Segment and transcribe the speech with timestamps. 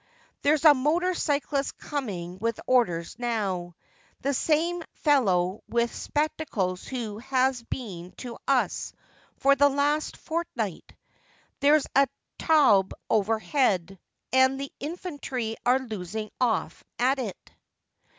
[0.41, 3.75] There's a motor cyclist coming with orders now:
[4.21, 8.93] the same fellow with spectacles who has been to us
[9.37, 10.95] for the last fortnight.
[11.59, 12.07] There's a
[12.39, 13.99] Taube overhead,
[14.33, 17.51] and the infantry are loosing off at it.